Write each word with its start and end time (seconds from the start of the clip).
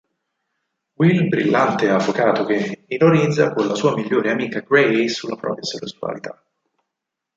Will 0.99 1.27
brillante 1.29 1.87
avvocato 1.91 2.43
gay 2.43 2.85
ironizza 2.87 3.53
con 3.53 3.67
la 3.67 3.75
sua 3.75 3.93
migliore 3.95 4.31
amica 4.31 4.61
Grace 4.61 5.09
sulla 5.09 5.35
propria 5.35 5.63
sessualità. 5.63 6.43